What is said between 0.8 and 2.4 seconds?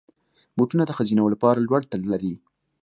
د ښځینه وو لپاره لوړ تل لري.